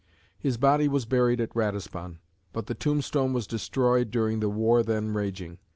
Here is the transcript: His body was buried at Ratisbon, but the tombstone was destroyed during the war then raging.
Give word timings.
His 0.39 0.57
body 0.57 0.87
was 0.87 1.05
buried 1.05 1.39
at 1.39 1.53
Ratisbon, 1.55 2.17
but 2.53 2.65
the 2.65 2.73
tombstone 2.73 3.33
was 3.33 3.45
destroyed 3.45 4.09
during 4.09 4.39
the 4.39 4.49
war 4.49 4.81
then 4.81 5.13
raging. 5.13 5.59